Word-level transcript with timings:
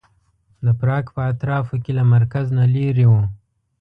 د 0.65 0.67
پراګ 0.79 1.05
په 1.15 1.21
اطرافو 1.31 1.75
کې 1.83 1.91
له 1.99 2.03
مرکز 2.13 2.45
نه 2.57 2.65
لرې 2.73 3.05
و. 3.11 3.13